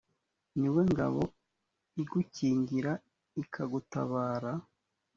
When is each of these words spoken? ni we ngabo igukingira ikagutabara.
ni 0.59 0.69
we 0.73 0.81
ngabo 0.91 1.21
igukingira 2.01 2.91
ikagutabara. 3.41 4.51